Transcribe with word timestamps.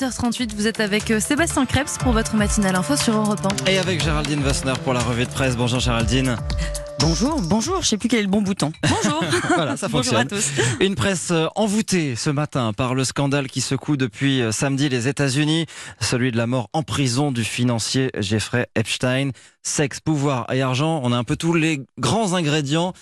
8h38, 0.00 0.54
vous 0.54 0.68
êtes 0.68 0.78
avec 0.78 1.10
euh, 1.10 1.18
Sébastien 1.18 1.66
Krebs 1.66 1.98
pour 1.98 2.12
votre 2.12 2.36
matinale 2.36 2.76
info 2.76 2.94
sur 2.94 3.16
Europe 3.16 3.40
1. 3.66 3.68
Et 3.68 3.78
avec 3.78 4.00
Géraldine 4.00 4.40
Vassner 4.40 4.74
pour 4.84 4.92
la 4.92 5.00
revue 5.00 5.24
de 5.24 5.30
presse. 5.30 5.56
Bonjour 5.56 5.80
Géraldine. 5.80 6.36
Bonjour, 7.00 7.40
bonjour, 7.42 7.82
je 7.82 7.88
sais 7.88 7.96
plus 7.96 8.08
quel 8.08 8.20
est 8.20 8.22
le 8.22 8.28
bon 8.28 8.40
bouton. 8.40 8.72
Bonjour. 8.88 9.24
voilà, 9.56 9.76
ça 9.76 9.88
fonctionne. 9.88 10.28
Bonjour 10.30 10.38
à 10.38 10.52
tous. 10.52 10.62
Une 10.80 10.94
presse 10.94 11.32
euh, 11.32 11.48
envoûtée 11.56 12.14
ce 12.14 12.30
matin 12.30 12.72
par 12.72 12.94
le 12.94 13.02
scandale 13.02 13.48
qui 13.48 13.60
secoue 13.60 13.96
depuis 13.96 14.40
euh, 14.40 14.52
samedi 14.52 14.88
les 14.88 15.08
États-Unis, 15.08 15.66
celui 16.00 16.30
de 16.30 16.36
la 16.36 16.46
mort 16.46 16.68
en 16.72 16.84
prison 16.84 17.32
du 17.32 17.42
financier 17.42 18.12
Jeffrey 18.18 18.68
Epstein. 18.76 19.30
Sexe, 19.64 19.98
pouvoir 19.98 20.46
et 20.52 20.62
argent, 20.62 21.00
on 21.02 21.12
a 21.12 21.16
un 21.16 21.24
peu 21.24 21.34
tous 21.34 21.54
les 21.54 21.80
grands 21.98 22.34
ingrédients 22.34 22.92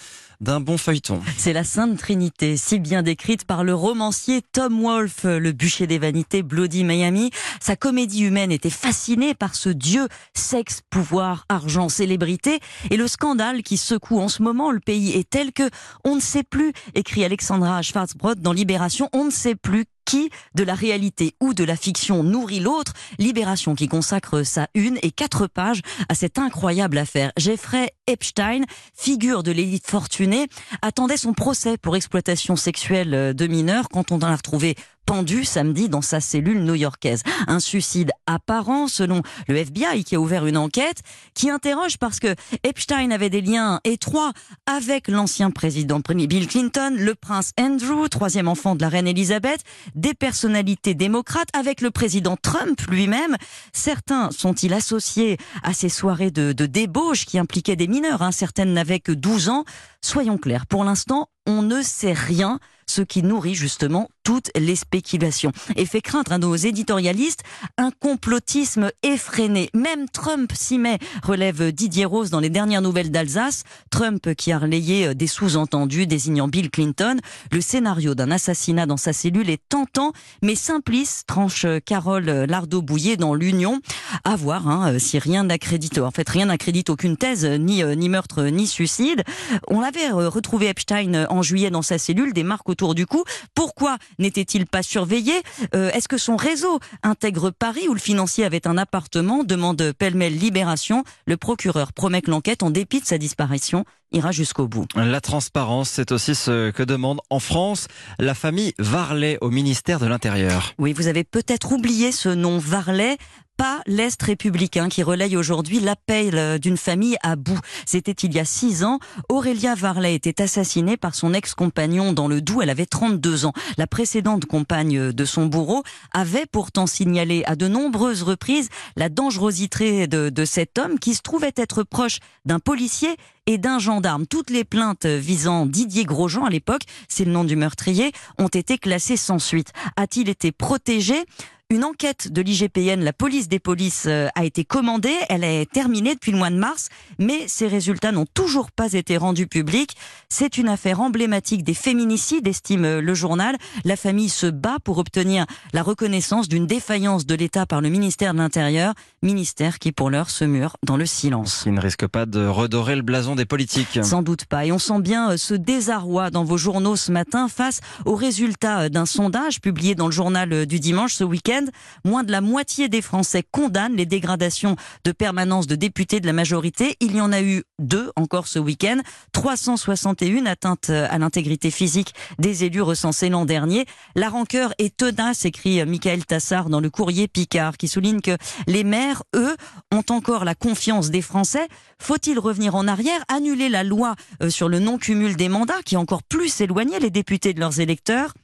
d'un 0.41 0.61
bon 0.61 0.79
feuilleton. 0.79 1.21
C'est 1.37 1.53
la 1.53 1.64
Sainte 1.64 1.98
Trinité, 1.98 2.57
si 2.57 2.79
bien 2.79 3.03
décrite 3.03 3.45
par 3.45 3.64
le 3.64 3.75
romancier 3.75 4.43
Tom 4.53 4.80
Wolfe, 4.82 5.25
le 5.25 5.53
bûcher 5.53 5.86
des 5.86 5.98
vanités, 5.98 6.43
Bloody 6.43 6.85
Miami. 6.85 7.30
Sa 7.61 7.77
comédie 7.77 8.25
humaine 8.25 8.53
était 8.53 8.71
fascinée 8.71 9.35
par 9.35 9.54
ce 9.54 9.68
dieu, 9.68 10.09
sexe, 10.35 10.81
pouvoir, 10.90 11.45
argent, 11.49 11.89
célébrité. 11.89 12.61
Et 12.90 12.96
le 12.96 13.09
scandale 13.09 13.62
qui 13.62 13.76
secoue 13.76 14.21
en 14.21 14.29
ce 14.29 14.43
moment 14.43 14.71
le 14.71 14.81
pays 14.81 15.12
est 15.12 15.29
tel 15.29 15.53
que 15.53 15.68
on 16.04 16.17
ne 16.17 16.21
sait 16.21 16.45
plus, 16.45 16.73
écrit 16.95 17.25
Alexandra 17.25 17.82
Schwarzbrod 17.82 18.40
dans 18.40 18.53
Libération, 18.53 19.09
on 19.12 19.25
ne 19.25 19.31
sait 19.31 19.54
plus 19.54 19.84
qui 20.07 20.31
de 20.55 20.63
la 20.63 20.75
réalité 20.75 21.35
ou 21.41 21.53
de 21.53 21.65
la 21.65 21.77
fiction 21.77 22.23
nourrit 22.23 22.61
l'autre. 22.61 22.95
Libération 23.19 23.75
qui 23.75 23.89
consacre 23.89 24.43
sa 24.43 24.69
une 24.75 24.99
et 25.03 25.11
quatre 25.11 25.46
pages 25.46 25.82
à 26.09 26.15
cette 26.15 26.39
incroyable 26.39 26.96
affaire. 26.96 27.32
Jeffrey 27.37 27.93
Epstein, 28.07 28.63
figure 28.95 29.43
de 29.43 29.53
l'élite 29.53 29.87
fortunée, 29.87 30.46
attendait 30.81 31.19
son 31.19 31.35
procès 31.35 31.77
pour 31.77 31.96
exploitation 31.96 32.56
sexuelle 32.56 33.34
de 33.34 33.47
mineurs 33.47 33.89
quand 33.91 34.12
on 34.12 34.17
en 34.17 34.23
a 34.23 34.37
retrouvé 34.37 34.77
pendu 35.06 35.45
samedi 35.45 35.89
dans 35.89 36.03
sa 36.03 36.20
cellule 36.20 36.65
new-yorkaise. 36.65 37.23
Un 37.47 37.61
suicide 37.61 38.11
apparent 38.27 38.89
selon 38.89 39.23
le 39.48 39.56
FBI 39.56 40.05
qui 40.05 40.17
a 40.17 40.20
ouvert 40.20 40.47
une 40.47 40.56
enquête 40.56 41.03
qui 41.35 41.48
interroge 41.48 41.97
parce 41.98 42.19
que 42.19 42.35
Epstein 42.65 43.11
avait 43.13 43.31
des 43.31 43.41
liens 43.41 43.81
étroits 43.85 44.33
avec 44.67 45.09
l'ancien 45.09 45.51
président 45.51 46.01
Bill 46.15 46.48
Clinton, 46.48 46.95
le 46.98 47.15
prince 47.15 47.53
Andrew, 47.61 48.09
troisième 48.09 48.48
enfant 48.48 48.75
de 48.75 48.83
la 48.83 48.89
reine 48.89 49.07
Elisabeth, 49.07 49.61
des 49.95 50.15
personnalités 50.15 50.95
démocrates 50.95 51.48
avec 51.53 51.81
le 51.81 51.91
président 51.91 52.37
Trump 52.37 52.81
lui-même. 52.89 53.37
Certains 53.73 54.31
sont-ils 54.31 54.73
associés 54.73 55.37
à 55.63 55.73
ces 55.73 55.89
soirées 55.89 56.31
de, 56.31 56.53
débauche 56.53 57.27
qui 57.27 57.39
impliquaient 57.39 57.77
des 57.77 57.89
mineurs 57.89 58.23
hein? 58.23 58.33
Certaines 58.33 58.73
n'avaient 58.73 59.01
que 59.01 59.13
12 59.13 59.48
ans. 59.51 59.65
Soyons 60.01 60.39
clairs, 60.39 60.67
pour 60.67 60.85
l'instant, 60.85 61.29
on 61.47 61.63
ne 61.63 61.83
sait 61.83 62.13
rien 62.13 62.59
ce 62.87 63.03
qui 63.03 63.23
nourrit 63.23 63.55
justement 63.55 64.09
toutes 64.27 64.51
les 64.57 64.75
spéculations 64.75 65.53
et 65.77 65.87
fait 65.87 66.01
craindre 66.01 66.33
à 66.33 66.39
nos 66.39 66.57
éditorialistes 66.57 67.45
un 67.79 67.93
complotisme 67.93 68.91
effréné. 69.05 69.71
Même 69.73 70.09
Trump 70.09 70.51
s'y 70.53 70.79
met, 70.79 70.99
relève 71.23 71.71
Didier 71.71 72.07
Rose 72.07 72.31
dans 72.31 72.41
les 72.41 72.51
dernières 72.51 72.83
nouvelles 72.83 73.13
d'Alsace. 73.13 73.63
Trump 73.89 74.35
qui 74.35 74.51
a 74.51 74.59
relayé 74.59 75.15
des 75.15 75.29
sous-entendus 75.29 76.09
désignant 76.09 76.49
Bill 76.49 76.71
Clinton. 76.71 77.19
Le 77.53 77.61
scénario 77.61 78.17
d'un 78.17 78.33
assassinat 78.33 78.85
dans 78.85 78.97
sa 78.97 79.13
cellule 79.13 79.49
est 79.49 79.63
tentant 79.69 80.11
mais 80.43 80.57
simpliste, 80.57 81.29
tranche 81.29 81.65
Carole 81.85 82.27
Lardot-Bouillet 82.49 83.17
dans 83.17 83.33
l'Union. 83.33 83.81
À 84.25 84.35
voir 84.35 84.67
hein, 84.67 84.99
si 84.99 85.21
rien 85.21 85.45
n'accrédite, 85.45 85.99
en 85.99 86.11
fait 86.11 86.29
rien 86.29 86.47
n'accrédite 86.47 86.91
aucune 86.91 87.17
thèse, 87.17 87.45
ni, 87.45 87.85
ni 87.85 88.09
meurtre, 88.09 88.43
ni 88.43 88.67
suicide. 88.67 89.23
On 89.69 89.81
l'avait 89.81 90.11
retrouvé 90.11 90.67
Epstein 90.67 91.27
en 91.31 91.43
juillet 91.43 91.71
dans 91.71 91.83
sa 91.83 91.97
cellule, 91.97 92.33
des 92.33 92.43
marques 92.43 92.69
autour 92.69 92.97
du 92.97 93.07
cou. 93.07 93.23
Pourquoi 93.55 93.99
n'était-il 94.19 94.67
pas 94.67 94.83
surveillé 94.83 95.34
euh, 95.75 95.91
Est-ce 95.91 96.09
que 96.09 96.19
son 96.19 96.36
réseau 96.36 96.81
intègre 97.03 97.50
Paris 97.50 97.89
où 97.89 97.95
le 97.95 98.00
financier 98.00 98.45
avait 98.45 98.67
un 98.67 98.78
appartement 98.78 99.45
Demande 99.45 99.92
pêle-mêle 99.92 100.36
libération. 100.36 101.05
Le 101.27 101.36
procureur 101.36 101.92
promet 101.92 102.23
que 102.23 102.31
l'enquête, 102.31 102.62
en 102.62 102.70
dépit 102.70 103.00
de 103.00 103.06
sa 103.06 103.19
disparition, 103.19 103.84
ira 104.12 104.33
jusqu'au 104.33 104.69
bout. 104.69 104.86
La 104.95 105.20
transparence, 105.20 105.91
c'est 105.91 106.13
aussi 106.13 106.35
ce 106.35 106.70
que 106.70 106.83
demande 106.83 107.20
en 107.30 107.41
France 107.41 107.89
la 108.18 108.35
famille 108.35 108.73
Varlet 108.79 109.39
au 109.41 109.51
ministère 109.51 110.01
de 110.01 110.07
l'Intérieur. 110.07 110.74
Oui, 110.79 110.92
vous 110.92 111.07
avez 111.07 111.24
peut-être 111.24 111.73
oublié 111.73 112.12
ce 112.12 112.29
nom 112.29 112.58
Varlet 112.58 113.17
pas 113.56 113.80
l'Est 113.86 114.22
républicain 114.22 114.89
qui 114.89 115.02
relaye 115.02 115.36
aujourd'hui 115.36 115.80
l'appel 115.80 116.36
euh, 116.36 116.58
d'une 116.58 116.77
famille 116.77 117.17
à 117.22 117.36
bout. 117.36 117.58
C'était 117.84 118.12
il 118.12 118.34
y 118.34 118.39
a 118.39 118.44
six 118.44 118.84
ans. 118.84 118.98
Aurélia 119.28 119.74
Varlet 119.74 120.14
était 120.14 120.42
assassinée 120.42 120.96
par 120.96 121.14
son 121.14 121.34
ex-compagnon 121.34 122.12
dans 122.12 122.28
le 122.28 122.40
Doubs. 122.40 122.62
Elle 122.62 122.70
avait 122.70 122.86
32 122.86 123.46
ans. 123.46 123.52
La 123.78 123.86
précédente 123.86 124.46
compagne 124.46 125.12
de 125.12 125.24
son 125.24 125.46
bourreau 125.46 125.83
avait 126.12 126.46
pourtant 126.46 126.86
signalé 126.86 127.42
à 127.46 127.56
de 127.56 127.68
nombreuses 127.68 128.22
reprises 128.22 128.68
la 128.96 129.08
dangerosité 129.08 130.06
de, 130.06 130.28
de 130.28 130.44
cet 130.44 130.78
homme 130.78 130.98
qui 130.98 131.14
se 131.14 131.22
trouvait 131.22 131.54
être 131.56 131.82
proche 131.82 132.18
d'un 132.44 132.58
policier 132.58 133.16
et 133.46 133.58
d'un 133.58 133.78
gendarme. 133.78 134.26
Toutes 134.26 134.50
les 134.50 134.64
plaintes 134.64 135.06
visant 135.06 135.66
Didier 135.66 136.04
Grosjean 136.04 136.44
à 136.44 136.50
l'époque, 136.50 136.82
c'est 137.08 137.24
le 137.24 137.32
nom 137.32 137.44
du 137.44 137.56
meurtrier, 137.56 138.12
ont 138.38 138.48
été 138.48 138.76
classées 138.76 139.16
sans 139.16 139.38
suite. 139.38 139.72
A-t-il 139.96 140.28
été 140.28 140.52
protégé? 140.52 141.24
Une 141.69 141.82
enquête 141.82 142.32
de 142.32 142.43
l'IGPN, 142.43 143.03
la 143.03 143.12
police 143.12 143.49
des 143.49 143.59
polices, 143.59 144.04
euh, 144.06 144.28
a 144.37 144.44
été 144.44 144.65
commandée. 144.65 145.16
Elle 145.28 145.43
est 145.43 145.69
terminée 145.69 146.15
depuis 146.15 146.31
le 146.31 146.38
mois 146.38 146.50
de 146.50 146.56
mars, 146.56 146.91
mais 147.19 147.49
ses 147.49 147.66
résultats 147.66 148.12
n'ont 148.12 148.27
toujours 148.34 148.71
pas 148.71 148.93
été 148.93 149.16
rendus 149.16 149.49
publics. 149.49 149.97
C'est 150.28 150.59
une 150.59 150.69
affaire 150.69 151.00
emblématique 151.00 151.65
des 151.65 151.75
féminicides, 151.75 152.47
estime 152.47 153.00
le 153.00 153.15
journal. 153.15 153.56
La 153.84 153.97
famille 153.97 154.28
se 154.28 154.47
bat 154.47 154.77
pour 154.84 154.99
obtenir 154.99 155.44
la 155.72 155.82
reconnaissance 155.82 156.47
d'une 156.49 156.69
défaillance 156.69 157.27
de 157.27 157.34
l'État 157.34 157.66
par 157.66 157.81
le 157.81 157.88
ministère 157.88 158.33
de 158.33 158.38
l'Intérieur, 158.38 158.94
ministère 159.22 159.81
qui 159.81 159.91
pour 159.91 160.09
l'heure 160.09 160.31
se 160.31 160.44
mure 160.44 160.77
dans 160.84 160.97
le 160.97 161.06
silence. 161.06 161.65
Il 161.66 161.75
ne 161.75 161.81
risque 161.81 162.06
pas 162.06 162.27
de 162.27 162.47
redorer 162.47 162.94
le 162.94 163.03
blason 163.03 163.34
des 163.34 163.44
politiques. 163.44 163.98
Sans 164.04 164.22
doute 164.22 164.44
pas. 164.44 164.66
Et 164.66 164.71
on 164.71 164.78
sent 164.78 165.00
bien 165.00 165.33
euh, 165.33 165.37
ce 165.37 165.54
désarroi 165.54 166.31
dans 166.31 166.44
vos 166.44 166.59
journaux 166.59 166.94
ce 166.94 167.10
matin 167.10 167.48
face 167.48 167.81
aux 168.04 168.15
résultats 168.15 168.83
euh, 168.83 168.88
d'un 168.88 169.06
sondage 169.06 169.60
publié 169.60 169.97
dans 169.97 170.06
le 170.06 170.12
journal 170.12 170.66
du 170.66 170.78
dimanche 170.78 171.15
ce 171.15 171.25
week-end 171.25 171.55
moins 172.04 172.24
de 172.24 172.32
la 172.32 172.40
moitié 172.40 172.88
des 172.88 173.02
Français 173.02 173.44
condamnent 173.50 173.96
les 173.96 174.06
dégradations 174.06 174.76
de 175.04 175.12
permanence 175.12 175.66
de 175.66 175.76
députés 175.76 176.20
de 176.20 176.26
la 176.26 176.32
majorité. 176.32 176.96
Il 177.00 177.16
y 177.16 177.20
en 177.20 177.32
a 177.32 177.42
eu 177.42 177.64
deux 177.78 178.10
encore 178.16 178.46
ce 178.46 178.58
week-end. 178.58 178.98
361 179.32 180.46
atteintes 180.46 180.90
à 180.90 181.18
l'intégrité 181.18 181.70
physique 181.70 182.14
des 182.38 182.64
élus 182.64 182.82
recensés 182.82 183.28
l'an 183.28 183.44
dernier. 183.44 183.86
La 184.14 184.28
rancœur 184.28 184.72
est 184.78 184.96
tenace, 184.96 185.44
écrit 185.44 185.84
Michael 185.84 186.24
Tassard 186.24 186.68
dans 186.68 186.80
le 186.80 186.90
courrier 186.90 187.28
Picard, 187.28 187.76
qui 187.76 187.88
souligne 187.88 188.20
que 188.20 188.36
les 188.66 188.84
maires, 188.84 189.22
eux, 189.34 189.56
ont 189.92 190.04
encore 190.10 190.44
la 190.44 190.54
confiance 190.54 191.10
des 191.10 191.22
Français. 191.22 191.68
Faut-il 192.00 192.38
revenir 192.38 192.74
en 192.74 192.88
arrière, 192.88 193.24
annuler 193.28 193.68
la 193.68 193.84
loi 193.84 194.14
euh, 194.42 194.50
sur 194.50 194.68
le 194.68 194.78
non-cumul 194.78 195.36
des 195.36 195.48
mandats, 195.48 195.82
qui 195.84 195.96
a 195.96 196.00
encore 196.00 196.22
plus 196.22 196.60
éloigné 196.60 196.98
les 196.98 197.10
députés 197.10 197.54
de 197.54 197.60
leurs 197.60 197.80
électeurs? 197.80 198.34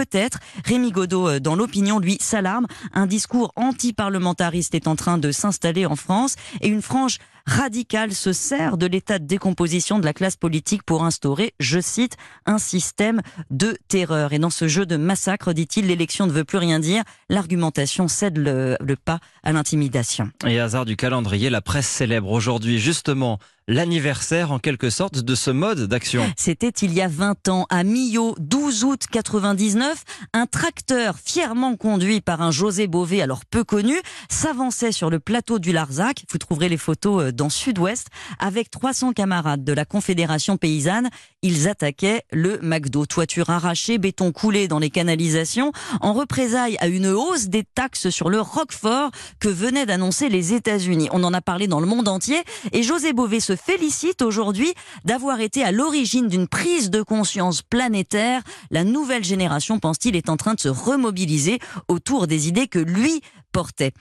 Peut-être. 0.00 0.38
Rémi 0.64 0.92
Godot, 0.92 1.28
euh, 1.28 1.40
dans 1.40 1.54
l'opinion, 1.54 1.98
lui, 1.98 2.16
s'alarme. 2.20 2.66
Un 2.94 3.06
discours 3.06 3.52
anti-parlementariste 3.54 4.74
est 4.74 4.88
en 4.88 4.96
train 4.96 5.18
de 5.18 5.30
s'installer 5.30 5.84
en 5.84 5.94
France 5.94 6.36
et 6.62 6.68
une 6.68 6.80
frange 6.80 7.18
radicale 7.44 8.14
se 8.14 8.32
sert 8.32 8.78
de 8.78 8.86
l'état 8.86 9.18
de 9.18 9.26
décomposition 9.26 9.98
de 9.98 10.06
la 10.06 10.14
classe 10.14 10.36
politique 10.36 10.84
pour 10.84 11.04
instaurer, 11.04 11.52
je 11.60 11.80
cite, 11.80 12.16
un 12.46 12.56
système 12.56 13.20
de 13.50 13.76
terreur. 13.88 14.32
Et 14.32 14.38
dans 14.38 14.48
ce 14.48 14.68
jeu 14.68 14.86
de 14.86 14.96
massacre, 14.96 15.52
dit-il, 15.52 15.86
l'élection 15.86 16.26
ne 16.26 16.32
veut 16.32 16.44
plus 16.44 16.58
rien 16.58 16.78
dire. 16.78 17.02
L'argumentation 17.28 18.08
cède 18.08 18.38
le, 18.38 18.78
le 18.80 18.96
pas 18.96 19.20
à 19.42 19.52
l'intimidation. 19.52 20.30
Et 20.46 20.60
hasard 20.60 20.86
du 20.86 20.96
calendrier, 20.96 21.50
la 21.50 21.60
presse 21.60 21.88
célèbre 21.88 22.30
aujourd'hui 22.30 22.78
justement 22.78 23.38
l'anniversaire 23.70 24.50
en 24.50 24.58
quelque 24.58 24.90
sorte 24.90 25.20
de 25.20 25.34
ce 25.36 25.50
mode 25.50 25.86
d'action. 25.86 26.30
C'était 26.36 26.68
il 26.68 26.92
y 26.92 27.00
a 27.00 27.06
20 27.06 27.48
ans, 27.48 27.66
à 27.70 27.84
Millau, 27.84 28.34
12 28.38 28.84
août 28.84 29.02
99, 29.10 30.04
un 30.32 30.46
tracteur 30.46 31.14
fièrement 31.24 31.76
conduit 31.76 32.20
par 32.20 32.42
un 32.42 32.50
José 32.50 32.88
Bové, 32.88 33.22
alors 33.22 33.44
peu 33.44 33.62
connu, 33.62 33.94
s'avançait 34.28 34.90
sur 34.90 35.08
le 35.08 35.20
plateau 35.20 35.60
du 35.60 35.70
Larzac, 35.70 36.24
vous 36.32 36.38
trouverez 36.38 36.68
les 36.68 36.76
photos 36.76 37.22
euh, 37.22 37.32
dans 37.32 37.48
Sud-Ouest, 37.48 38.08
avec 38.40 38.70
300 38.70 39.12
camarades 39.12 39.62
de 39.62 39.72
la 39.72 39.84
Confédération 39.84 40.56
paysanne. 40.56 41.08
Ils 41.42 41.68
attaquaient 41.68 42.22
le 42.32 42.58
McDo, 42.62 43.06
toiture 43.06 43.50
arrachée, 43.50 43.98
béton 43.98 44.32
coulé 44.32 44.66
dans 44.66 44.80
les 44.80 44.90
canalisations, 44.90 45.70
en 46.00 46.12
représailles 46.12 46.76
à 46.80 46.88
une 46.88 47.06
hausse 47.06 47.46
des 47.46 47.62
taxes 47.62 48.10
sur 48.10 48.30
le 48.30 48.40
Roquefort 48.40 49.12
que 49.38 49.48
venaient 49.48 49.86
d'annoncer 49.86 50.28
les 50.28 50.54
États-Unis. 50.54 51.08
On 51.12 51.22
en 51.22 51.32
a 51.32 51.40
parlé 51.40 51.68
dans 51.68 51.80
le 51.80 51.86
monde 51.86 52.08
entier 52.08 52.42
et 52.72 52.82
José 52.82 53.12
Bové 53.12 53.38
se 53.38 53.59
félicite 53.64 54.22
aujourd'hui 54.22 54.72
d'avoir 55.04 55.40
été 55.40 55.62
à 55.62 55.72
l'origine 55.72 56.28
d'une 56.28 56.48
prise 56.48 56.90
de 56.90 57.02
conscience 57.02 57.62
planétaire. 57.62 58.42
La 58.70 58.84
nouvelle 58.84 59.24
génération, 59.24 59.78
pense-t-il, 59.78 60.16
est 60.16 60.28
en 60.28 60.36
train 60.36 60.54
de 60.54 60.60
se 60.60 60.68
remobiliser 60.68 61.58
autour 61.88 62.26
des 62.26 62.48
idées 62.48 62.68
que 62.68 62.78
lui 62.78 63.20
portait. 63.52 63.92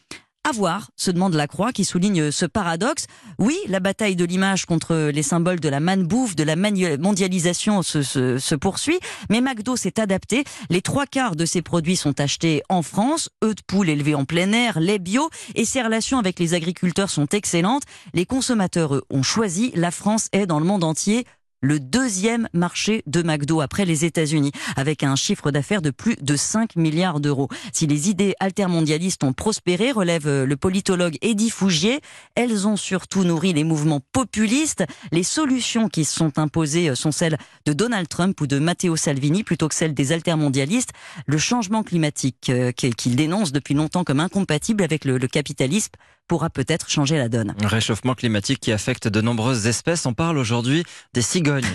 À 0.49 0.51
voir, 0.51 0.89
se 0.95 1.11
demande 1.11 1.35
la 1.35 1.45
Croix 1.45 1.71
qui 1.71 1.85
souligne 1.85 2.31
ce 2.31 2.47
paradoxe. 2.47 3.05
Oui, 3.37 3.55
la 3.67 3.79
bataille 3.79 4.15
de 4.15 4.25
l'image 4.25 4.65
contre 4.65 5.11
les 5.13 5.21
symboles 5.21 5.59
de 5.59 5.69
la 5.69 5.79
manbouffe, 5.79 6.35
de 6.35 6.43
la 6.43 6.55
mondialisation 6.55 7.83
se, 7.83 8.01
se 8.01 8.55
poursuit, 8.55 8.99
mais 9.29 9.41
McDo 9.41 9.75
s'est 9.75 9.99
adapté. 9.99 10.45
Les 10.71 10.81
trois 10.81 11.05
quarts 11.05 11.35
de 11.35 11.45
ses 11.45 11.61
produits 11.61 11.95
sont 11.95 12.19
achetés 12.19 12.63
en 12.67 12.81
France, 12.81 13.29
œufs 13.43 13.53
de 13.53 13.61
poule 13.61 13.89
élevés 13.89 14.15
en 14.15 14.25
plein 14.25 14.51
air, 14.51 14.79
lait 14.79 14.97
bio, 14.97 15.29
et 15.53 15.65
ses 15.65 15.83
relations 15.83 16.17
avec 16.17 16.39
les 16.39 16.55
agriculteurs 16.55 17.11
sont 17.11 17.27
excellentes. 17.27 17.83
Les 18.15 18.25
consommateurs, 18.25 18.95
eux, 18.95 19.03
ont 19.11 19.21
choisi. 19.21 19.71
La 19.75 19.91
France 19.91 20.29
est 20.31 20.47
dans 20.47 20.59
le 20.59 20.65
monde 20.65 20.83
entier 20.83 21.27
le 21.61 21.79
deuxième 21.79 22.47
marché 22.53 23.03
de 23.07 23.21
McDo 23.21 23.61
après 23.61 23.85
les 23.85 24.05
États-Unis, 24.05 24.51
avec 24.75 25.03
un 25.03 25.15
chiffre 25.15 25.51
d'affaires 25.51 25.81
de 25.81 25.91
plus 25.91 26.15
de 26.21 26.35
5 26.35 26.75
milliards 26.75 27.19
d'euros. 27.19 27.49
Si 27.73 27.87
les 27.87 28.09
idées 28.09 28.35
altermondialistes 28.39 29.23
ont 29.23 29.33
prospéré, 29.33 29.91
relève 29.91 30.27
euh, 30.27 30.45
le 30.45 30.57
politologue 30.57 31.17
Eddie 31.21 31.49
Fougier, 31.49 31.99
elles 32.35 32.67
ont 32.67 32.77
surtout 32.77 33.23
nourri 33.23 33.53
les 33.53 33.63
mouvements 33.63 34.01
populistes. 34.11 34.83
Les 35.11 35.23
solutions 35.23 35.89
qui 35.89 36.05
se 36.05 36.15
sont 36.15 36.39
imposées 36.39 36.89
euh, 36.89 36.95
sont 36.95 37.11
celles 37.11 37.37
de 37.65 37.73
Donald 37.73 38.07
Trump 38.07 38.39
ou 38.41 38.47
de 38.47 38.59
Matteo 38.59 38.95
Salvini 38.95 39.43
plutôt 39.43 39.67
que 39.67 39.75
celles 39.75 39.93
des 39.93 40.11
altermondialistes. 40.11 40.91
Le 41.25 41.37
changement 41.37 41.83
climatique 41.83 42.49
euh, 42.49 42.71
qu'il 42.71 43.15
dénonce 43.15 43.51
depuis 43.51 43.73
longtemps 43.73 44.03
comme 44.03 44.19
incompatible 44.19 44.83
avec 44.83 45.05
le, 45.05 45.19
capitalisme 45.27 45.91
pourra 46.27 46.49
peut-être 46.49 46.89
changer 46.89 47.17
la 47.17 47.27
donne. 47.27 47.55
Réchauffement 47.63 48.13
climatique 48.13 48.59
qui 48.59 48.71
affecte 48.71 49.07
de 49.07 49.19
nombreuses 49.19 49.67
espèces. 49.67 50.05
On 50.05 50.13
parle 50.13 50.37
aujourd'hui 50.37 50.83
des 51.13 51.21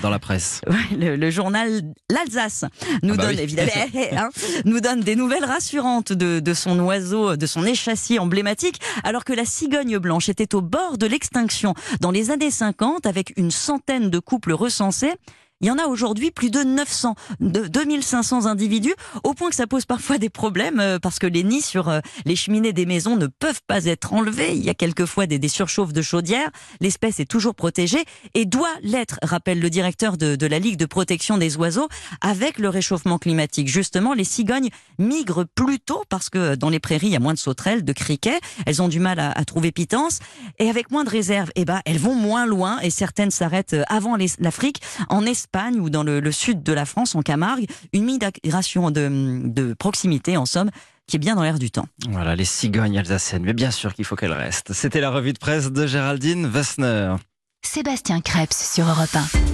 dans 0.03 0.11
la 0.11 0.19
presse. 0.19 0.61
le, 0.97 1.31
journal 1.31 1.83
L'Alsace 2.11 2.65
nous 3.03 3.15
ah 3.15 3.17
bah 3.17 3.27
donne 3.27 3.39
évidemment 3.39 3.73
hein, 4.13 4.31
nous 4.65 4.81
donne 4.81 5.01
des 5.01 5.17
nouvelles 5.17 5.45
rassurantes 5.45 6.13
de, 6.13 6.41
de 6.41 6.55
son 6.55 6.79
oiseau, 6.81 7.37
de 7.37 7.47
son 7.47 7.65
échassier 7.65 8.19
emblématique, 8.19 8.81
alors 9.03 9.25
que 9.25 9.33
la 9.33 9.45
cigogne 9.45 9.99
blanche 9.99 10.29
était 10.29 10.55
au 10.55 10.61
bord 10.61 10.99
de 10.99 11.07
l'extinction 11.07 11.75
dans 12.01 12.11
les 12.11 12.31
années 12.31 12.51
50 12.51 13.07
avec 13.07 13.33
une 13.37 13.51
centaine 13.51 14.11
de 14.11 14.19
couples 14.19 14.53
recensés. 14.53 15.13
Il 15.61 15.69
y 15.69 15.71
en 15.71 15.79
a 15.79 15.87
aujourd'hui 15.87 16.31
plus 16.31 16.51
de 16.51 16.63
900, 16.63 17.15
de 17.41 17.67
2500 17.69 18.47
individus, 18.47 18.95
au 19.23 19.35
point 19.35 19.51
que 19.51 19.55
ça 19.55 19.67
pose 19.67 19.87
parfois 19.87 20.19
des 20.19 20.29
problèmes 20.29 20.81
euh, 20.81 20.99
parce 20.99 21.19
que 21.19 21.27
les 21.27 21.45
nids 21.45 21.63
sur 21.63 21.89
euh, 21.89 22.01
les 22.25 22.35
cheminées 22.35 22.73
des 22.73 22.87
maisons 22.87 23.17
ne 23.17 23.29
peuvent 23.29 23.63
pas 23.67 23.85
être 23.85 24.13
enlevés. 24.13 24.55
Il 24.55 24.65
y 24.65 24.69
a 24.69 24.75
quelquefois 24.75 25.27
des, 25.27 25.49
surchauffes 25.49 25.93
de 25.93 26.03
chaudière. 26.03 26.51
L'espèce 26.81 27.21
est 27.21 27.25
toujours 27.25 27.55
protégée 27.55 28.05
et 28.35 28.47
doit 28.47 28.75
l'être, 28.83 29.19
rappelle 29.23 29.61
le 29.61 29.71
directeur 29.71 30.17
de, 30.17 30.47
la 30.47 30.59
Ligue 30.59 30.77
de 30.77 30.87
protection 30.87 31.39
des 31.39 31.57
oiseaux, 31.57 31.89
avec 32.21 32.59
le 32.59 32.69
réchauffement 32.69 33.19
climatique. 33.19 33.69
Justement, 33.69 34.13
les 34.13 34.25
cigognes 34.25 34.71
migrent 34.99 35.47
plus 35.55 35.79
tôt 35.79 36.03
parce 36.09 36.31
que 36.31 36.57
dans 36.57 36.69
les 36.69 36.81
prairies, 36.81 37.07
il 37.07 37.13
y 37.13 37.17
a 37.17 37.21
moins 37.21 37.35
de 37.35 37.39
sauterelles, 37.39 37.85
de 37.85 37.93
criquets. 37.93 38.41
Elles 38.67 38.83
ont 38.83 38.89
du 38.89 38.99
mal 38.99 39.21
à, 39.21 39.45
trouver 39.45 39.73
pitance. 39.73 40.19
Et 40.59 40.69
avec 40.69 40.91
moins 40.91 41.05
de 41.05 41.11
réserves, 41.11 41.51
eh 41.55 41.65
ben, 41.65 41.81
elles 41.85 41.99
vont 41.99 42.15
moins 42.15 42.45
loin 42.45 42.81
et 42.81 42.91
certaines 42.91 43.31
s'arrêtent 43.31 43.75
euh, 43.75 43.85
avant 43.89 44.17
l'Afrique, 44.41 44.81
en 45.09 45.25
Espagne 45.45 45.79
ou 45.79 45.91
dans 45.91 46.03
le, 46.03 46.33
sud 46.33 46.63
de 46.63 46.73
la 46.73 46.87
France, 46.87 47.15
en 47.15 47.21
Camargue, 47.21 47.67
une 47.93 48.05
migration 48.05 48.91
de, 48.91 49.43
de 49.45 49.75
proximité, 49.75 50.39
en 50.39 50.47
somme, 50.47 50.71
qui 51.07 51.17
est 51.17 51.19
bien 51.19 51.35
dans 51.35 51.43
l'air 51.43 51.59
du 51.59 51.71
temps. 51.71 51.87
Voilà, 52.09 52.35
les 52.35 52.47
cigognes 52.47 52.99
alsaciennes, 52.99 53.43
mais 53.45 53.53
bien 53.53 53.71
sûr 53.71 53.95
qu'il 53.95 54.07
faut 54.07 54.17
qu'elles 54.17 54.33
restent. 54.33 54.73
C'était 54.73 55.01
la 55.01 55.11
revue 55.11 55.35
de 55.35 55.39
presse 55.39 55.71
de 55.71 55.87
Géraldine 55.87 56.47
Wessner. 56.47 57.17
Sébastien 57.63 58.21
Krebs 58.21 58.53
sur 58.53 58.87
Europe 58.89 59.15
1. 59.15 59.54